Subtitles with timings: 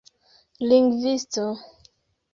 [0.67, 1.45] lingvisto